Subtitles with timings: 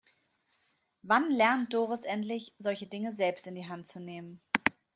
[1.03, 4.41] Wann lernt Doris endlich, solche Dinge selbst in die Hand zu nehmen?